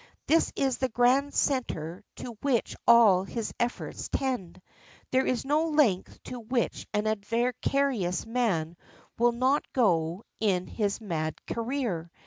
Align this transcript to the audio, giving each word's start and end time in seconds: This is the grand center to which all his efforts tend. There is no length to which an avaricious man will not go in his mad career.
This 0.25 0.51
is 0.55 0.79
the 0.79 0.89
grand 0.89 1.31
center 1.35 2.03
to 2.15 2.35
which 2.41 2.75
all 2.87 3.23
his 3.23 3.53
efforts 3.59 4.09
tend. 4.09 4.59
There 5.11 5.27
is 5.27 5.45
no 5.45 5.67
length 5.69 6.23
to 6.23 6.39
which 6.39 6.87
an 6.91 7.05
avaricious 7.05 8.25
man 8.25 8.77
will 9.19 9.31
not 9.31 9.71
go 9.73 10.23
in 10.39 10.65
his 10.65 10.99
mad 11.01 11.45
career. 11.45 12.09